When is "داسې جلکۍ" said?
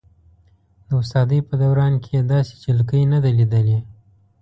2.31-3.03